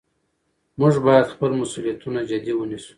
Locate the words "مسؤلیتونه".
1.61-2.19